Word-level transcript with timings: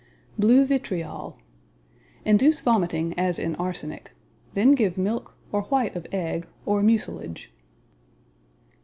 Blue 0.35 0.65
vitriol 0.65 1.37
Induce 2.25 2.59
vomiting 2.61 3.13
as 3.19 3.37
in 3.37 3.53
arsenic. 3.57 4.13
Then 4.55 4.71
give 4.73 4.97
milk, 4.97 5.35
or 5.51 5.61
white 5.65 5.95
of 5.95 6.07
egg, 6.11 6.47
or 6.65 6.81
mucilage. 6.81 7.51